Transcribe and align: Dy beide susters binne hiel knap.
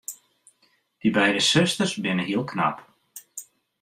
Dy 1.01 1.09
beide 1.17 1.41
susters 1.49 1.93
binne 2.03 2.25
hiel 2.27 2.45
knap. 2.53 2.77